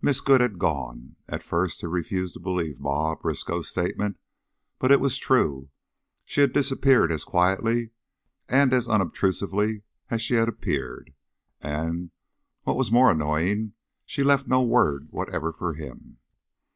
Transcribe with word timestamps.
Miss 0.00 0.20
Good 0.20 0.40
had 0.40 0.60
gone. 0.60 1.16
At 1.26 1.42
first 1.42 1.80
he 1.80 1.88
refused 1.88 2.34
to 2.34 2.38
believe 2.38 2.78
Ma 2.78 3.16
Briskow's 3.16 3.68
statement, 3.68 4.20
but 4.78 4.92
it 4.92 5.00
was 5.00 5.18
true: 5.18 5.68
she 6.24 6.42
had 6.42 6.52
disappeared 6.52 7.10
as 7.10 7.24
quietly 7.24 7.90
and 8.48 8.72
as 8.72 8.88
unobtrusively 8.88 9.82
as 10.10 10.22
she 10.22 10.34
had 10.34 10.48
appeared, 10.48 11.12
and, 11.60 12.12
what 12.62 12.76
was 12.76 12.92
more 12.92 13.10
annoying, 13.10 13.72
she 14.06 14.20
had 14.20 14.28
left 14.28 14.46
no 14.46 14.62
word 14.62 15.08
whatever 15.10 15.52
for 15.52 15.74
him. 15.74 16.18